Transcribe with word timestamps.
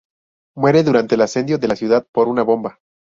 Muere 0.57 0.81
durante 0.81 1.13
el 1.13 1.21
asedio 1.21 1.59
de 1.59 1.67
la 1.67 1.75
ciudad 1.75 2.07
por 2.11 2.27
una 2.27 2.41
bomba. 2.41 2.79